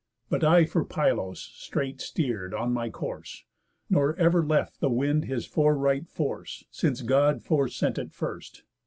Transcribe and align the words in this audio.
But 0.31 0.43
I 0.43 0.65
for 0.65 0.83
Pylos 0.83 1.37
straight 1.39 2.01
steer'd 2.01 2.55
on 2.55 2.73
my 2.73 2.89
course; 2.89 3.43
Nor 3.87 4.15
ever 4.15 4.43
left 4.43 4.79
the 4.79 4.89
wind 4.89 5.25
his 5.25 5.45
foreright 5.45 6.07
force, 6.09 6.65
Since 6.71 7.01
God 7.03 7.43
fore 7.43 7.67
sent 7.67 7.99
it 7.99 8.11
first. 8.11 8.63